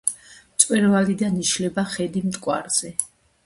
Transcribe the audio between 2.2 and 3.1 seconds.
მტკვარზე.